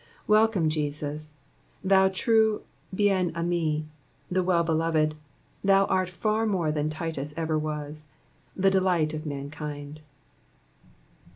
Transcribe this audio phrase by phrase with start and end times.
[0.25, 1.35] Welcome Jesus,
[1.83, 3.83] thou true Bien aime^
[4.31, 5.13] the Well beloved,
[5.63, 8.07] thou art far more than Titus ever was—
[8.57, 10.01] the Delight of Mankind.